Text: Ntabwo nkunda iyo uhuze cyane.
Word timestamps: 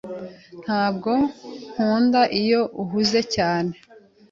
Ntabwo 0.63 1.11
nkunda 1.69 2.21
iyo 2.41 2.61
uhuze 2.83 3.19
cyane. 3.35 3.73